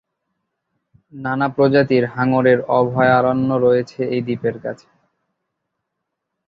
[1.13, 4.87] নানা প্রজাতির হাঙরের অভয়ারণ্য রয়েছে এই দ্বীপের কাছে।